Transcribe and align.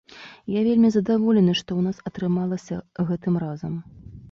Я 0.53 0.61
вельмі 0.67 0.89
задаволены, 0.95 1.53
што 1.61 1.69
ў 1.77 1.81
нас 1.87 1.97
атрымалася 2.11 2.83
гэтым 3.13 3.41
разам. 3.47 3.81